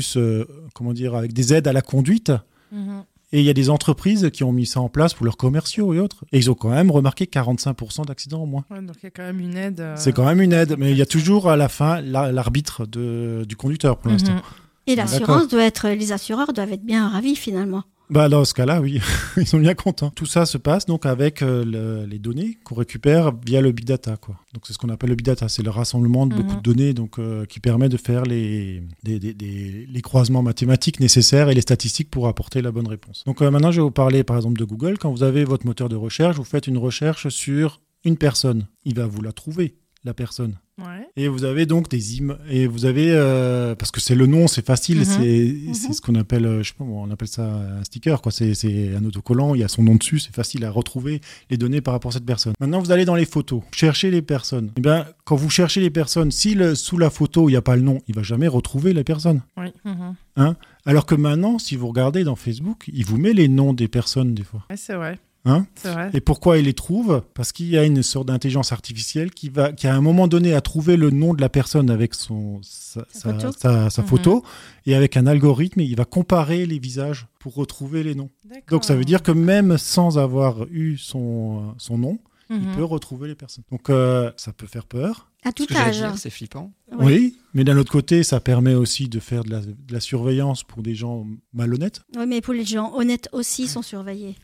comment 0.74 0.94
dire, 0.94 1.16
avec 1.16 1.34
des 1.34 1.54
aides 1.54 1.68
à 1.68 1.74
la 1.74 1.82
conduite. 1.82 2.32
Mhm. 2.72 3.04
Et 3.34 3.42
il 3.42 3.46
y 3.46 3.50
a 3.50 3.54
des 3.54 3.70
entreprises 3.70 4.30
qui 4.32 4.46
ont 4.46 4.54
mis 4.54 4.66
ça 4.66 4.80
en 4.80 4.88
place 4.88 5.14
pour 5.14 5.26
leurs 5.26 5.36
commerciaux 5.36 5.94
et 5.94 6.00
autres. 6.00 6.24
Et 6.32 6.38
ils 6.38 6.50
ont 6.50 6.54
quand 6.54 6.70
même 6.70 6.90
remarqué 6.90 7.26
45% 7.26 8.06
d'accidents 8.06 8.44
au 8.44 8.46
moins. 8.46 8.64
donc 8.70 8.96
il 9.02 9.04
y 9.04 9.08
a 9.08 9.10
quand 9.10 9.24
même 9.24 9.42
une 9.42 9.58
aide. 9.58 9.82
Euh, 9.82 9.96
C'est 9.98 10.14
quand 10.14 10.26
même 10.26 10.42
une 10.42 10.54
aide, 10.54 10.76
mais 10.78 10.92
il 10.92 10.98
y 10.98 11.02
a 11.02 11.06
toujours 11.06 11.50
à 11.50 11.58
la 11.58 11.68
fin 11.68 12.00
l'arbitre 12.02 12.86
du 12.86 13.56
conducteur 13.58 13.98
pour 13.98 14.12
l'instant. 14.12 14.34
Mhm. 14.34 14.42
Et 14.88 14.96
l'assurance 14.96 15.50
doit 15.50 15.64
être, 15.64 15.90
les 15.90 16.14
assureurs 16.14 16.54
doivent 16.54 16.72
être 16.72 16.86
bien 16.86 17.10
ravis 17.10 17.36
finalement. 17.36 17.84
Bah 18.10 18.30
dans 18.30 18.46
ce 18.46 18.54
cas-là, 18.54 18.80
oui, 18.80 19.02
ils 19.38 19.46
sont 19.46 19.60
bien 19.60 19.74
contents. 19.74 20.12
Tout 20.12 20.26
ça 20.26 20.46
se 20.46 20.58
passe 20.58 20.86
donc 20.86 21.06
avec 21.06 21.42
euh, 21.42 22.06
les 22.06 22.20
données 22.20 22.58
qu'on 22.64 22.76
récupère 22.76 23.34
via 23.46 23.60
le 23.60 23.72
big 23.74 23.86
data, 23.86 24.16
quoi. 24.16 24.36
Donc 24.54 24.64
c'est 24.66 24.74
ce 24.74 24.78
qu'on 24.78 24.90
appelle 24.90 25.10
le 25.10 25.16
big 25.16 25.26
data, 25.26 25.50
c'est 25.50 25.64
le 25.64 25.70
rassemblement 25.70 26.26
de 26.26 26.36
beaucoup 26.36 26.52
mhm. 26.52 26.58
de 26.58 26.62
données, 26.62 26.94
donc 26.94 27.20
euh, 27.20 27.46
qui 27.46 27.60
permet 27.60 27.90
de 27.90 27.98
faire 27.98 28.24
les, 28.24 28.82
les 29.04 30.02
croisements 30.02 30.42
mathématiques 30.42 31.00
nécessaires 31.00 31.50
et 31.50 31.54
les 31.54 31.62
statistiques 31.62 32.10
pour 32.10 32.28
apporter 32.28 32.62
la 32.62 32.72
bonne 32.72 32.88
réponse. 32.88 33.24
Donc 33.26 33.42
euh, 33.42 33.52
maintenant, 33.52 33.72
je 33.72 33.82
vais 33.82 33.86
vous 33.86 33.92
parler 33.92 34.24
par 34.24 34.38
exemple 34.38 34.58
de 34.58 34.66
Google. 34.66 34.98
Quand 34.98 35.12
vous 35.12 35.24
avez 35.24 35.44
votre 35.44 35.66
moteur 35.66 35.90
de 35.90 35.98
recherche, 35.98 36.38
vous 36.38 36.46
faites 36.46 36.68
une 36.68 36.78
recherche 36.78 37.28
sur 37.28 37.82
une 38.06 38.18
personne, 38.18 38.68
il 38.86 38.96
va 38.96 39.06
vous 39.06 39.22
la 39.22 39.34
trouver 39.34 39.76
la 40.08 40.14
personne. 40.14 40.58
Et 41.16 41.28
vous 41.28 41.44
avez 41.44 41.66
donc 41.66 41.90
des 41.90 42.18
images. 42.18 42.38
Et 42.50 42.68
vous 42.68 42.86
avez. 42.86 43.12
Euh, 43.12 43.74
parce 43.76 43.90
que 43.90 44.00
c'est 44.00 44.14
le 44.14 44.28
nom, 44.28 44.48
c'est 44.48 44.66
facile. 44.66 45.00
Mhm. 45.00 45.74
C'est 45.74 45.94
ce 45.94 46.02
qu'on 46.02 46.16
appelle. 46.16 46.46
Euh, 46.46 46.64
je 46.64 46.70
sais 46.70 46.76
pas, 46.78 46.84
on 46.84 47.10
appelle 47.10 47.28
ça 47.28 47.46
un 47.46 47.84
sticker. 47.84 48.22
quoi. 48.22 48.32
C'est 48.32 48.96
un 48.96 49.04
autocollant. 49.04 49.56
Il 49.56 49.62
y 49.62 49.64
a 49.64 49.68
son 49.68 49.84
nom 49.84 49.96
dessus. 49.96 50.20
C'est 50.20 50.36
facile 50.36 50.66
à 50.66 50.72
retrouver 50.72 51.22
les 51.50 51.58
données 51.58 51.82
par 51.82 51.94
rapport 51.94 52.10
à 52.10 52.14
cette 52.14 52.26
personne. 52.26 52.54
Maintenant, 52.60 52.80
vous 52.80 52.92
allez 52.92 53.06
dans 53.06 53.16
les 53.16 53.26
photos. 53.26 53.62
Cherchez 53.72 54.12
les 54.12 54.22
personnes. 54.22 54.68
Et 54.68 54.78
eh 54.78 54.82
bien, 54.82 55.06
quand 55.26 55.36
vous 55.36 55.50
cherchez 55.50 55.82
les 55.82 55.90
personnes, 55.90 56.32
si 56.32 56.54
le, 56.54 56.76
sous 56.76 56.98
la 56.98 57.10
photo, 57.10 57.50
il 57.50 57.54
n'y 57.54 57.58
a 57.58 57.62
pas 57.64 57.76
le 57.76 57.82
nom, 57.82 58.00
il 58.08 58.16
va 58.16 58.24
jamais 58.24 58.48
retrouver 58.48 58.94
la 58.94 59.04
personne. 59.04 59.42
Oui. 59.58 59.74
Mhm. 59.84 60.16
Hein? 60.36 60.56
Alors 60.86 61.08
que 61.08 61.16
maintenant, 61.16 61.58
si 61.58 61.76
vous 61.76 61.88
regardez 61.88 62.24
dans 62.24 62.36
Facebook, 62.36 62.90
il 62.94 63.04
vous 63.04 63.18
met 63.18 63.34
les 63.34 63.48
noms 63.48 63.74
des 63.74 63.88
personnes 63.88 64.36
des 64.36 64.44
fois. 64.44 64.64
c'est 64.76 64.94
vrai. 64.94 65.20
Hein 65.48 65.66
et 66.14 66.20
pourquoi 66.20 66.58
il 66.58 66.66
les 66.66 66.74
trouve? 66.74 67.24
Parce 67.34 67.52
qu'il 67.52 67.68
y 67.68 67.78
a 67.78 67.86
une 67.86 68.04
sorte 68.04 68.28
d'intelligence 68.28 68.72
artificielle 68.72 69.32
qui 69.32 69.50
va, 69.50 69.72
qui 69.72 69.88
à 69.88 69.96
un 69.96 70.02
moment 70.02 70.28
donné 70.28 70.54
a 70.54 70.62
trouvé 70.62 70.98
le 70.98 71.10
nom 71.10 71.34
de 71.34 71.42
la 71.42 71.50
personne 71.50 71.90
avec 71.90 72.14
son 72.14 72.60
sa, 72.62 74.04
photo, 74.04 74.36
mhm. 74.36 74.42
et 74.88 74.96
avec 74.96 75.16
un 75.18 75.26
algorithme, 75.26 75.82
il 75.82 75.96
va 75.96 76.06
comparer 76.06 76.66
les 76.66 76.80
visages 76.80 77.28
pour 77.40 77.56
retrouver 77.56 78.04
les 78.04 78.16
noms. 78.16 78.30
Donc 78.70 78.84
ça 78.84 78.96
veut 78.96 79.06
dire 79.06 79.24
que 79.24 79.32
même 79.32 79.78
sans 79.78 80.18
avoir 80.18 80.66
eu 80.70 80.98
son, 80.98 81.76
son 81.78 81.98
nom, 81.98 82.20
il 82.50 82.60
mhm. 82.60 82.76
peut 82.76 82.84
retrouver 82.84 83.28
les 83.28 83.36
personnes. 83.36 83.64
Donc 83.72 83.90
euh, 83.90 84.32
ça 84.38 84.54
peut 84.54 84.68
faire 84.68 84.86
peur. 84.86 85.32
À 85.44 85.54
tout 85.54 85.68
âge. 85.76 86.04
C'est 86.18 86.30
flippant. 86.30 86.74
Oui, 86.98 87.38
mais 87.54 87.64
d'un 87.64 87.78
autre 87.78 87.92
côté, 87.92 88.24
ça 88.24 88.40
permet 88.40 88.74
aussi 88.74 89.08
de 89.08 89.20
faire 89.20 89.44
de 89.44 89.52
la, 89.52 89.62
de 89.62 89.76
la, 89.94 90.00
surveillance 90.00 90.64
pour 90.64 90.82
des 90.82 90.96
gens 90.96 91.26
malhonnêtes. 91.54 92.02
Oui, 92.18 92.26
mais 92.28 92.42
pour 92.42 92.54
les 92.54 92.66
gens 92.66 92.94
honnêtes 92.96 93.30
aussi 93.32 93.68
sont 93.68 93.82
surveillés. 93.82 94.36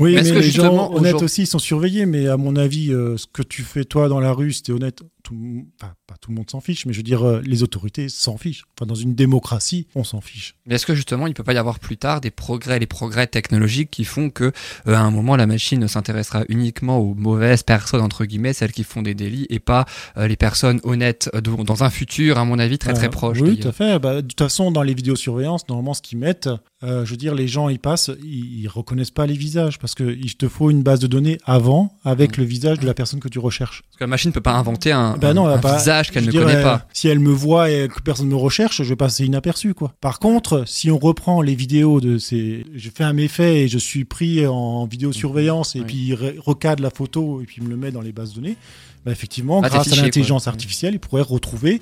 Oui, 0.00 0.14
mais 0.14 0.22
les 0.22 0.50
gens 0.50 0.92
honnêtes 0.92 1.22
aussi 1.22 1.46
sont 1.46 1.58
surveillés. 1.58 2.06
Mais 2.06 2.28
à 2.28 2.36
mon 2.36 2.56
avis, 2.56 2.92
euh, 2.92 3.16
ce 3.16 3.26
que 3.26 3.42
tu 3.42 3.62
fais 3.62 3.84
toi 3.84 4.08
dans 4.08 4.20
la 4.20 4.32
rue, 4.32 4.52
si 4.52 4.62
tu 4.62 4.72
es 4.72 4.74
honnête, 4.74 5.02
tout, 5.22 5.66
pas 5.78 5.94
tout 6.20 6.30
le 6.30 6.36
monde 6.36 6.50
s'en 6.50 6.60
fiche, 6.60 6.86
mais 6.86 6.92
je 6.92 6.98
veux 6.98 7.02
dire, 7.02 7.26
euh, 7.26 7.40
les 7.44 7.62
autorités 7.62 8.08
s'en 8.08 8.36
fichent. 8.36 8.64
Enfin, 8.76 8.86
dans 8.86 8.94
une 8.94 9.14
démocratie, 9.14 9.86
on 9.94 10.04
s'en 10.04 10.20
fiche. 10.20 10.54
Mais 10.66 10.76
est-ce 10.76 10.86
que 10.86 10.94
justement, 10.94 11.26
il 11.26 11.34
peut 11.34 11.44
pas 11.44 11.54
y 11.54 11.58
avoir 11.58 11.78
plus 11.78 11.96
tard 11.96 12.20
des 12.20 12.30
progrès, 12.30 12.78
les 12.78 12.86
progrès 12.86 13.26
technologiques 13.26 13.90
qui 13.90 14.04
font 14.04 14.30
que, 14.30 14.52
euh, 14.86 14.94
à 14.94 15.00
un 15.00 15.10
moment, 15.10 15.36
la 15.36 15.46
machine 15.46 15.80
ne 15.80 15.86
s'intéressera 15.86 16.44
uniquement 16.48 16.98
aux 16.98 17.14
mauvaises 17.14 17.62
personnes 17.62 18.02
entre 18.02 18.24
guillemets, 18.24 18.52
celles 18.52 18.72
qui 18.72 18.84
font 18.84 19.02
des 19.02 19.14
délits, 19.14 19.46
et 19.50 19.58
pas 19.58 19.86
les 20.16 20.36
personnes 20.36 20.80
honnêtes 20.84 21.30
dans 21.42 21.84
un 21.84 21.90
futur, 21.90 22.38
à 22.38 22.44
mon 22.44 22.58
avis, 22.58 22.78
très 22.78 22.92
très 22.92 23.08
proche. 23.08 23.40
Oui, 23.40 23.58
tout 23.58 23.68
à 23.68 23.72
fait. 23.72 23.98
Bah, 23.98 24.16
de 24.16 24.20
toute 24.20 24.38
façon, 24.38 24.70
dans 24.70 24.82
les 24.82 24.94
vidéosurveillances, 24.94 25.68
normalement, 25.68 25.94
ce 25.94 26.02
qu'ils 26.02 26.18
mettent, 26.18 26.48
je 26.82 27.04
veux 27.04 27.16
dire, 27.16 27.34
les 27.34 27.48
gens, 27.48 27.68
ils 27.68 27.78
passent, 27.78 28.10
ils 28.22 28.62
ils 28.62 28.68
reconnaissent 28.68 29.10
pas 29.10 29.26
les 29.26 29.36
visages 29.36 29.78
parce 29.78 29.94
qu'il 29.94 30.36
te 30.36 30.48
faut 30.48 30.70
une 30.70 30.82
base 30.82 31.00
de 31.00 31.06
données 31.06 31.38
avant 31.44 31.98
avec 32.04 32.36
le 32.36 32.44
visage 32.44 32.78
de 32.78 32.86
la 32.86 32.94
personne 32.94 33.20
que 33.20 33.28
tu 33.28 33.38
recherches. 33.38 33.82
Parce 33.82 33.98
que 33.98 34.04
la 34.04 34.08
machine 34.08 34.30
ne 34.30 34.34
peut 34.34 34.40
pas 34.40 34.54
inventer 34.54 34.92
un, 34.92 35.11
ben 35.18 35.34
non, 35.34 35.56
visage 35.56 36.10
qu'elle 36.10 36.26
ne 36.26 36.32
connaît 36.32 36.62
pas. 36.62 36.86
Si 36.92 37.08
elle 37.08 37.20
me 37.20 37.32
voit 37.32 37.70
et 37.70 37.88
que 37.88 38.00
personne 38.00 38.28
me 38.28 38.36
recherche, 38.36 38.82
je 38.82 38.88
vais 38.88 38.96
passer 38.96 39.24
inaperçu 39.24 39.74
quoi. 39.74 39.94
Par 40.00 40.18
contre, 40.18 40.64
si 40.66 40.90
on 40.90 40.98
reprend 40.98 41.42
les 41.42 41.54
vidéos 41.54 42.00
de 42.00 42.18
ces, 42.18 42.64
je 42.74 42.90
fais 42.94 43.04
un 43.04 43.12
méfait 43.12 43.62
et 43.62 43.68
je 43.68 43.78
suis 43.78 44.04
pris 44.04 44.46
en 44.46 44.86
vidéosurveillance 44.86 45.76
et 45.76 45.80
puis 45.80 45.96
il 45.96 46.14
recadre 46.38 46.82
la 46.82 46.90
photo 46.90 47.40
et 47.40 47.44
puis 47.44 47.56
il 47.58 47.64
me 47.64 47.70
le 47.70 47.76
met 47.76 47.90
dans 47.90 48.00
les 48.00 48.12
bases 48.12 48.30
de 48.30 48.36
données, 48.36 48.56
bah 49.04 49.12
effectivement, 49.12 49.60
ah, 49.62 49.68
grâce 49.68 49.92
à 49.92 49.96
l'intelligence 49.96 50.48
artificielle, 50.48 50.94
il 50.94 51.00
pourrait 51.00 51.22
retrouver 51.22 51.80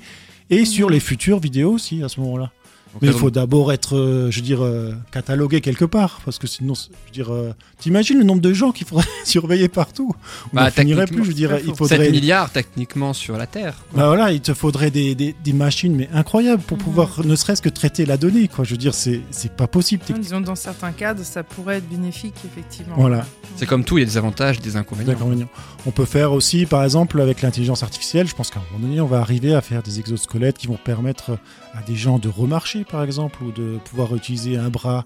et 0.49 0.65
sur 0.65 0.89
les 0.89 0.99
futures 0.99 1.39
vidéos 1.39 1.71
aussi 1.71 2.03
à 2.03 2.09
ce 2.09 2.19
moment-là. 2.19 2.51
Mais 3.01 3.07
il 3.07 3.13
faut 3.13 3.31
d'abord 3.31 3.71
être, 3.71 3.95
euh, 3.95 4.31
je 4.31 4.37
veux 4.37 4.45
dire, 4.45 4.63
euh, 4.63 4.93
catalogué 5.11 5.61
quelque 5.61 5.85
part, 5.85 6.21
parce 6.25 6.39
que 6.39 6.47
sinon, 6.47 6.73
je 6.73 6.89
veux 6.89 7.11
dire, 7.11 7.33
euh, 7.33 7.53
t'imagines 7.79 8.17
le 8.17 8.23
nombre 8.23 8.41
de 8.41 8.53
gens 8.53 8.71
qu'il 8.71 8.85
faudrait 8.85 9.05
surveiller 9.25 9.69
partout 9.69 10.13
On 10.53 10.57
bah, 10.57 10.71
finirait 10.71 11.07
plus, 11.07 11.23
je 11.23 11.29
veux 11.29 11.33
dire, 11.33 11.57
il 11.65 11.75
faudrait 11.75 11.97
7 11.97 12.11
milliards 12.11 12.49
techniquement 12.49 13.13
sur 13.13 13.37
la 13.37 13.47
Terre. 13.47 13.75
Bah 13.93 14.07
voilà, 14.07 14.31
il 14.31 14.41
te 14.41 14.53
faudrait 14.53 14.91
des, 14.91 15.15
des, 15.15 15.35
des 15.43 15.53
machines 15.53 15.95
mais 15.95 16.09
incroyables 16.13 16.61
pour 16.61 16.77
mhm. 16.77 16.83
pouvoir, 16.83 17.25
ne 17.25 17.35
serait-ce 17.35 17.61
que 17.61 17.69
traiter 17.69 18.05
la 18.05 18.17
donnée, 18.17 18.47
quoi. 18.47 18.65
Je 18.65 18.71
veux 18.71 18.77
dire, 18.77 18.93
c'est 18.93 19.21
c'est 19.31 19.53
pas 19.53 19.67
possible. 19.67 20.03
Disons 20.19 20.41
dans 20.41 20.55
certains 20.55 20.91
cadres, 20.91 21.23
ça 21.23 21.43
pourrait 21.43 21.77
être 21.77 21.89
bénéfique 21.89 22.35
effectivement. 22.45 22.95
Voilà. 22.97 23.25
C'est 23.55 23.65
comme 23.65 23.83
tout, 23.83 23.97
il 23.97 24.01
y 24.01 24.03
a 24.03 24.07
des 24.07 24.17
avantages, 24.17 24.59
des 24.59 24.75
inconvénients. 24.75 25.13
Des 25.13 25.17
inconvénients. 25.17 25.49
On 25.85 25.91
peut 25.91 26.05
faire 26.05 26.31
aussi, 26.33 26.65
par 26.65 26.83
exemple, 26.83 27.19
avec 27.21 27.41
l'intelligence 27.41 27.83
artificielle, 27.83 28.27
je 28.27 28.35
pense 28.35 28.49
qu'à 28.49 28.59
un 28.59 28.63
moment 28.71 28.87
donné, 28.87 29.01
on 29.01 29.07
va 29.07 29.19
arriver 29.19 29.55
à 29.55 29.61
faire 29.61 29.81
des 29.81 29.99
exosquelettes 29.99 30.57
qui 30.57 30.67
vont 30.67 30.77
permettre 30.77 31.37
à 31.73 31.81
des 31.81 31.95
gens 31.95 32.19
de 32.19 32.29
remarcher, 32.29 32.80
par 32.83 33.03
exemple, 33.03 33.43
ou 33.43 33.51
de 33.51 33.77
pouvoir 33.85 34.15
utiliser 34.15 34.57
un 34.57 34.69
bras 34.69 35.05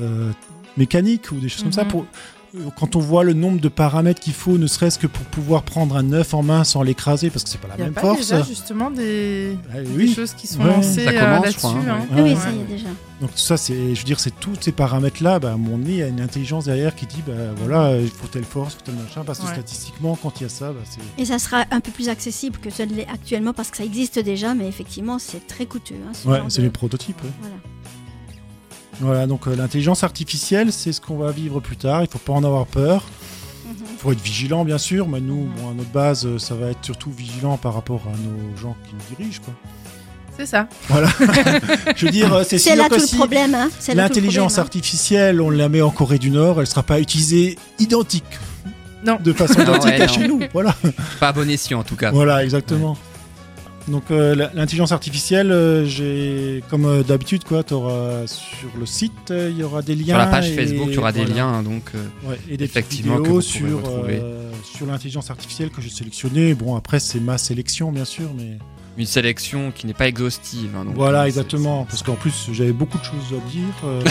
euh, 0.00 0.32
mécanique 0.76 1.30
ou 1.32 1.36
des 1.36 1.48
choses 1.48 1.62
comme 1.62 1.72
ça. 1.72 1.84
Mhm. 1.84 1.90
Pour, 1.90 2.06
quand 2.76 2.96
on 2.96 3.00
voit 3.00 3.24
le 3.24 3.32
nombre 3.32 3.60
de 3.60 3.68
paramètres 3.68 4.20
qu'il 4.20 4.32
faut, 4.32 4.58
ne 4.58 4.66
serait-ce 4.66 4.98
que 4.98 5.06
pour 5.06 5.24
pouvoir 5.26 5.62
prendre 5.62 5.96
un 5.96 6.12
œuf 6.12 6.34
en 6.34 6.42
main 6.42 6.64
sans 6.64 6.82
l'écraser, 6.82 7.30
parce 7.30 7.44
que 7.44 7.50
c'est 7.50 7.60
pas 7.60 7.68
la 7.68 7.76
même 7.76 7.92
pas 7.92 8.02
force. 8.02 8.28
Il 8.28 8.36
y 8.36 8.40
a 8.40 8.42
justement 8.42 8.90
des... 8.90 9.56
Ah 9.72 9.78
choses 10.14 10.34
qui 10.34 10.46
sont 10.46 10.64
lancées 10.64 11.06
euh, 11.06 11.12
là-dessus. 11.12 11.66
Hein. 11.66 12.06
Oui, 12.16 12.36
ça 12.36 12.50
y 12.50 12.60
est 12.60 12.64
déjà. 12.64 12.88
Donc 13.20 13.30
ça, 13.34 13.56
c'est, 13.56 13.94
je 13.94 14.00
veux 14.00 14.04
dire, 14.04 14.20
c'est 14.20 14.38
tous 14.38 14.56
ces 14.60 14.72
paramètres-là. 14.72 15.38
Bah, 15.38 15.56
mon 15.56 15.78
nez 15.78 16.02
a 16.02 16.08
une 16.08 16.20
intelligence 16.20 16.66
derrière 16.66 16.94
qui 16.94 17.06
dit, 17.06 17.22
bah 17.26 17.32
voilà, 17.56 17.98
il 17.98 18.08
faut 18.08 18.26
telle 18.26 18.44
force, 18.44 18.74
il 18.74 18.76
faut 18.76 18.92
tel 18.92 18.94
machin, 19.02 19.24
parce 19.24 19.38
que 19.38 19.46
statistiquement, 19.46 20.18
quand 20.20 20.40
il 20.40 20.44
y 20.44 20.46
a 20.46 20.50
ça, 20.50 20.72
bah, 20.72 20.80
c'est. 20.84 21.22
Et 21.22 21.24
ça 21.24 21.38
sera 21.38 21.64
un 21.70 21.80
peu 21.80 21.90
plus 21.90 22.08
accessible 22.08 22.58
que 22.58 22.70
ce 22.70 22.82
l'est 22.82 23.08
actuellement, 23.08 23.52
parce 23.52 23.70
que 23.70 23.78
ça 23.78 23.84
existe 23.84 24.18
déjà, 24.18 24.54
mais 24.54 24.68
effectivement, 24.68 25.18
c'est 25.18 25.46
très 25.46 25.66
coûteux. 25.66 25.94
Hein, 26.06 26.30
ouais, 26.30 26.40
c'est 26.48 26.62
les 26.62 26.70
prototypes. 26.70 27.20
Voilà. 27.40 27.56
Voilà, 29.00 29.26
donc 29.26 29.46
euh, 29.46 29.54
l'intelligence 29.54 30.04
artificielle, 30.04 30.72
c'est 30.72 30.92
ce 30.92 31.00
qu'on 31.00 31.16
va 31.16 31.30
vivre 31.30 31.60
plus 31.60 31.76
tard. 31.76 32.02
Il 32.02 32.08
faut 32.08 32.18
pas 32.18 32.32
en 32.32 32.44
avoir 32.44 32.66
peur. 32.66 33.04
Il 33.64 33.70
mhm. 33.70 33.98
faut 33.98 34.12
être 34.12 34.22
vigilant, 34.22 34.64
bien 34.64 34.78
sûr. 34.78 35.08
Mais 35.08 35.20
nous, 35.20 35.48
bon, 35.56 35.70
à 35.70 35.74
notre 35.74 35.90
base, 35.90 36.26
euh, 36.26 36.38
ça 36.38 36.54
va 36.54 36.70
être 36.70 36.84
surtout 36.84 37.10
vigilant 37.10 37.56
par 37.56 37.74
rapport 37.74 38.02
à 38.06 38.16
nos 38.16 38.56
gens 38.56 38.76
qui 38.88 38.94
nous 38.94 39.16
dirigent, 39.16 39.42
quoi. 39.44 39.54
C'est 40.36 40.46
ça. 40.46 40.68
Voilà. 40.88 41.08
Je 41.96 42.04
veux 42.04 42.12
dire, 42.12 42.44
c'est 42.46 42.58
sûr 42.58 42.76
là 42.76 42.90
que 42.90 42.96
tout 42.96 43.08
le 43.12 43.16
problème. 43.16 43.54
Hein. 43.54 43.70
L'intelligence 43.94 44.58
hein. 44.58 44.62
artificielle, 44.62 45.40
on 45.40 45.48
la 45.48 45.70
met 45.70 45.80
en 45.80 45.90
Corée 45.90 46.18
du 46.18 46.30
Nord, 46.30 46.60
elle 46.60 46.66
sera 46.66 46.82
pas 46.82 47.00
utilisée 47.00 47.56
identique. 47.78 48.24
Non. 49.02 49.18
De 49.22 49.32
façon 49.32 49.60
identique 49.62 49.98
à 49.98 50.08
chez 50.08 50.28
nous. 50.28 50.40
Voilà. 50.52 50.74
Pas 51.20 51.28
à 51.28 51.32
bon 51.32 51.48
escient, 51.48 51.80
en 51.80 51.84
tout 51.84 51.96
cas. 51.96 52.10
Voilà, 52.10 52.44
exactement. 52.44 52.98
Donc 53.88 54.10
euh, 54.10 54.34
l'intelligence 54.54 54.90
artificielle, 54.90 55.52
euh, 55.52 55.84
j'ai 55.84 56.62
comme 56.68 56.86
euh, 56.86 57.02
d'habitude 57.04 57.44
quoi, 57.44 57.62
auras, 57.72 58.26
sur 58.26 58.68
le 58.78 58.84
site, 58.84 59.30
il 59.30 59.56
y 59.56 59.62
aura 59.62 59.82
des 59.82 59.94
liens. 59.94 60.06
Sur 60.06 60.18
la 60.18 60.26
page 60.26 60.50
Facebook, 60.50 60.88
il 60.88 60.94
y 60.94 60.98
aura 60.98 61.12
des 61.12 61.24
liens 61.24 61.62
donc. 61.62 61.92
Ouais, 62.24 62.38
et 62.48 62.56
des 62.56 62.64
effectivement 62.64 63.18
vidéos 63.18 63.40
sur 63.40 63.82
sur 64.64 64.86
l'intelligence 64.86 65.30
artificielle 65.30 65.70
que 65.70 65.80
j'ai 65.80 65.90
sélectionné. 65.90 66.54
Bon 66.54 66.74
après 66.74 66.98
c'est 66.98 67.20
ma 67.20 67.38
sélection 67.38 67.92
bien 67.92 68.04
sûr, 68.04 68.30
mais 68.36 68.58
une 68.98 69.06
sélection 69.06 69.72
qui 69.74 69.86
n'est 69.86 69.94
pas 69.94 70.08
exhaustive. 70.08 70.70
Hein, 70.76 70.84
voilà, 70.94 71.22
euh, 71.22 71.26
exactement. 71.26 71.84
Parce 71.84 72.02
qu'en 72.02 72.14
plus, 72.14 72.48
j'avais 72.52 72.72
beaucoup 72.72 72.98
de 72.98 73.04
choses 73.04 73.32
à 73.32 73.50
dire. 73.50 73.62
Euh. 73.84 74.02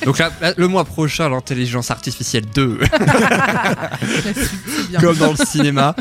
donc 0.04 0.20
le 0.56 0.68
mois 0.68 0.84
prochain, 0.84 1.28
l'intelligence 1.28 1.90
artificielle 1.90 2.44
2. 2.54 2.78
Comme 5.00 5.16
dans 5.16 5.32
le 5.32 5.44
cinéma. 5.44 5.96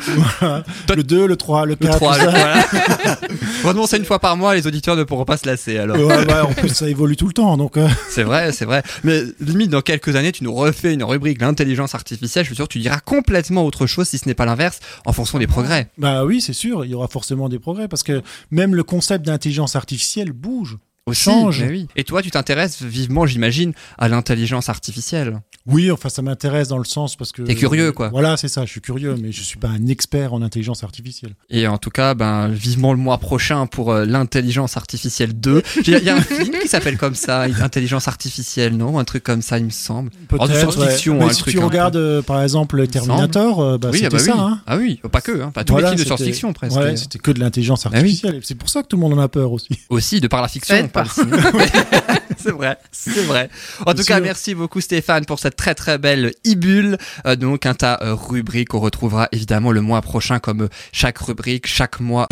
Le 0.89 1.04
2, 1.04 1.28
le 1.28 1.36
3, 1.36 1.66
le 1.66 1.75
4. 1.75 1.92
Le 1.92 1.98
3, 1.98 2.18
voilà. 2.18 3.86
c'est 3.88 3.98
une 3.98 4.06
fois 4.06 4.20
par 4.20 4.38
mois, 4.38 4.56
les 4.56 4.68
auditeurs 4.68 4.96
ne 4.96 5.04
pourront 5.04 5.25
pas 5.25 5.38
se 5.38 5.48
lasser. 5.48 5.78
Alors. 5.78 5.98
en 5.98 6.54
plus, 6.54 6.70
ça 6.70 6.88
évolue 6.88 7.16
tout 7.16 7.28
le 7.28 7.34
temps. 7.34 7.58
donc. 7.58 7.78
Euh. 7.78 7.88
C'est 8.10 8.24
vrai, 8.24 8.51
c'est 8.51 8.66
vrai. 8.66 8.84
Mais 9.04 9.22
limite, 9.39 9.70
dans 9.70 9.82
quelques 9.82 10.16
années, 10.16 10.32
tu 10.32 10.44
nous 10.44 10.54
refais 10.54 10.94
une 10.94 11.04
rubrique 11.04 11.42
l'intelligence 11.42 11.96
artificielle. 11.96 12.46
Je 12.46 12.50
suis 12.50 12.56
sûr 12.56 12.68
que 12.68 12.74
tu 12.74 12.80
diras 12.80 13.00
complètement 13.00 13.66
autre 13.66 13.86
chose 13.86 14.08
si 14.08 14.18
ce 14.18 14.28
n'est 14.28 14.34
pas 14.34 14.46
l'inverse 14.46 14.80
en 15.06 15.13
fonction 15.13 15.39
des 15.39 15.48
progrès. 15.48 15.88
Bah 15.98 16.24
oui, 16.24 16.42
c'est 16.42 16.54
sûr. 16.54 16.86
Il 16.86 16.92
y 16.92 16.94
aura 16.94 17.08
forcément 17.08 17.49
des 17.50 17.60
progrès 17.60 17.88
parce 17.88 18.03
que 18.03 18.22
même 18.51 18.75
le 18.75 18.84
concept 18.84 19.25
d'intelligence 19.25 19.75
artificielle 19.75 20.32
bouge. 20.32 20.77
Change. 21.13 21.63
oui. 21.68 21.88
Et 21.96 22.04
toi, 22.04 22.22
tu 22.22 22.32
t'intéresses 22.32 22.82
vivement, 22.82 23.25
j'imagine, 23.25 23.74
à 23.98 24.08
l'intelligence 24.08 24.70
artificielle. 24.70 25.42
Oui, 25.66 25.92
enfin, 25.92 26.10
ça 26.10 26.22
m'intéresse 26.22 26.70
dans 26.70 26.78
le 26.78 26.86
sens 26.86 27.16
parce 27.16 27.32
que. 27.32 27.44
T'es 27.44 27.56
curieux, 27.56 27.92
quoi. 27.92 28.10
Voilà, 28.10 28.38
c'est 28.38 28.48
ça. 28.48 28.66
Je 28.66 28.72
suis 28.72 28.82
curieux, 28.82 29.16
mais 29.22 29.32
je 29.32 29.42
suis 29.42 29.58
pas 29.58 29.68
un 29.68 29.88
expert 29.88 30.34
en 30.34 30.42
intelligence 30.42 30.84
artificielle. 30.84 31.36
Et 31.50 31.68
en 31.68 31.78
tout 31.78 31.92
cas, 31.92 32.13
ben, 32.13 32.48
vivement 32.48 32.94
le 32.94 33.00
mois 33.00 33.18
prochain 33.18 33.68
pour 33.68 33.92
euh, 33.92 34.06
l'intelligence 34.06 34.78
artificielle 34.78 35.34
2. 35.34 35.62
Il 35.86 36.04
y, 36.04 36.10
a 36.10 36.16
un 36.16 36.22
film 36.22 36.56
qui 36.62 36.68
s'appelle 36.68 36.98
comme 36.98 37.16
ça, 37.16 37.42
intelligence 37.62 38.08
artificielle, 38.08 38.78
non? 38.78 39.00
Un 39.00 39.04
truc 39.04 39.24
comme 39.24 39.42
ça, 39.42 39.58
il 39.58 39.66
me 39.66 39.70
semble. 39.70 40.12
Peut-être. 40.28 40.56
science-fiction. 40.56 41.22
Hein, 41.22 41.34
si 41.34 41.44
tu 41.44 41.60
regardes, 41.60 41.98
euh, 41.98 42.22
par 42.22 42.42
exemple, 42.42 42.88
Terminator, 42.88 43.60
euh, 43.60 43.78
bah, 43.78 43.89
oui, 43.92 44.00
c'était 44.00 44.08
ah 44.08 44.18
bah 44.18 44.20
ça. 44.20 44.34
Hein. 44.38 44.62
Ah 44.66 44.78
oui, 44.78 45.00
pas 45.12 45.22
que. 45.22 45.42
Hein. 45.42 45.51
Pas 45.51 45.63
tous 45.63 45.78
les 45.78 45.86
films 45.86 45.98
de 45.98 46.04
science-fiction 46.04 46.54
presque. 46.54 46.78
Ouais, 46.78 46.96
c'était 46.96 47.20
que 47.20 47.32
de 47.32 47.39
l'intelligence 47.39 47.84
bah 47.84 47.98
artificielle. 47.98 48.39
C'est 48.44 48.56
pour 48.56 48.70
ça 48.70 48.82
que 48.82 48.88
tout 48.88 48.96
le 48.96 49.01
monde 49.01 49.13
en 49.13 49.20
a 49.22 49.28
peur 49.28 49.51
aussi. 49.51 49.70
Aussi, 49.89 50.20
de 50.20 50.28
par 50.28 50.42
la 50.42 50.48
fiction. 50.48 50.88
c'est 52.38 52.51
vrai, 52.51 52.77
c'est 52.91 53.25
vrai. 53.25 53.50
En 53.86 53.94
tout 53.94 54.03
cas, 54.03 54.20
merci 54.20 54.56
beaucoup 54.56 54.82
Stéphane 54.82 55.25
pour 55.25 55.39
cette 55.39 55.56
très 55.56 55.75
très 55.75 55.98
belle 55.98 56.34
ibule. 56.44 56.98
Euh, 57.25 57.36
donc 57.36 57.65
un 57.65 57.74
tas 57.74 58.00
euh, 58.01 58.13
rubrique, 58.15 58.74
on 58.74 58.79
retrouvera 58.79 59.27
évidemment 59.32 59.72
le 59.72 59.82
mois 59.82 60.01
prochain 60.01 60.39
comme 60.39 60.70
chaque 60.91 61.18
rubrique, 61.20 61.68
chaque 61.68 62.00
mois. 62.00 62.27